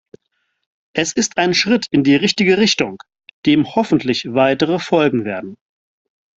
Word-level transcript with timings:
Es 0.93 1.13
ist 1.13 1.37
ein 1.37 1.53
Schritt 1.53 1.85
in 1.91 2.03
die 2.03 2.15
richtige 2.15 2.57
Richtung, 2.57 2.97
dem 3.45 3.75
hoffentlich 3.75 4.33
weitere 4.33 4.79
folgen 4.79 5.25
werden. 5.25 5.57